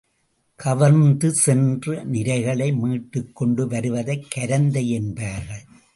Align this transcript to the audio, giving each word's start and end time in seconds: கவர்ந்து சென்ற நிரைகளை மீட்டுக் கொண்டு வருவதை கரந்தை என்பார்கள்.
கவர்ந்து 0.55 1.31
சென்ற 1.33 2.03
நிரைகளை 2.03 2.73
மீட்டுக் 2.73 3.35
கொண்டு 3.35 3.67
வருவதை 3.67 4.27
கரந்தை 4.35 4.87
என்பார்கள். 4.87 5.63